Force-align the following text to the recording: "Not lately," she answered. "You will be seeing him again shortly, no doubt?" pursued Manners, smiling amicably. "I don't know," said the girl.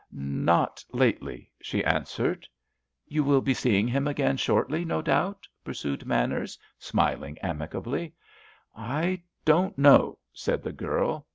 "Not 0.11 0.83
lately," 0.91 1.51
she 1.61 1.83
answered. 1.85 2.47
"You 3.05 3.23
will 3.23 3.39
be 3.39 3.53
seeing 3.53 3.87
him 3.87 4.07
again 4.07 4.35
shortly, 4.35 4.83
no 4.83 4.99
doubt?" 4.99 5.47
pursued 5.63 6.07
Manners, 6.07 6.57
smiling 6.79 7.37
amicably. 7.43 8.15
"I 8.75 9.21
don't 9.45 9.77
know," 9.77 10.17
said 10.33 10.63
the 10.63 10.73
girl. 10.73 11.27